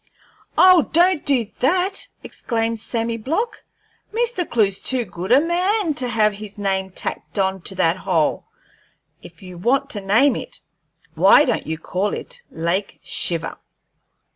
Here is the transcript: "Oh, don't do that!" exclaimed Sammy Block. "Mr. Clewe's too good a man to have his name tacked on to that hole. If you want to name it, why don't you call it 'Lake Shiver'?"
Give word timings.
"Oh, 0.57 0.89
don't 0.93 1.23
do 1.27 1.45
that!" 1.59 2.07
exclaimed 2.23 2.79
Sammy 2.79 3.17
Block. 3.17 3.63
"Mr. 4.11 4.49
Clewe's 4.49 4.79
too 4.79 5.05
good 5.05 5.31
a 5.31 5.39
man 5.39 5.93
to 5.93 6.07
have 6.07 6.33
his 6.33 6.57
name 6.57 6.89
tacked 6.89 7.37
on 7.37 7.61
to 7.61 7.75
that 7.75 7.97
hole. 7.97 8.45
If 9.21 9.43
you 9.43 9.59
want 9.59 9.91
to 9.91 10.01
name 10.01 10.35
it, 10.35 10.59
why 11.13 11.45
don't 11.45 11.67
you 11.67 11.77
call 11.77 12.15
it 12.15 12.41
'Lake 12.49 12.99
Shiver'?" 13.03 13.59